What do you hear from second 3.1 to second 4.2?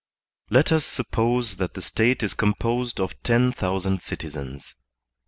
ten thousand